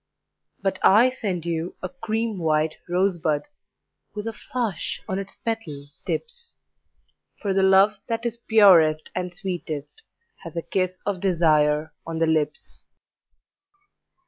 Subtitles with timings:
[0.63, 3.43] But I send you a cream white rosebud,
[4.15, 6.55] With a flush on its petal tips;
[7.39, 10.01] For the love that is purest and sweetest
[10.43, 12.83] Has a kiss of desire on the lips.